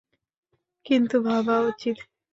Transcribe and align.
কিন্তু 0.85 1.15
ভাবা 1.21 1.55
উচিত। 1.61 1.97